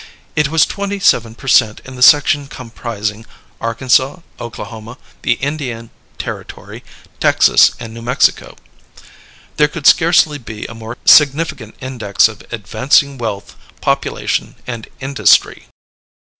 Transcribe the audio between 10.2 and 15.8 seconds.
be a more significant index of advancing wealth, population, and industry.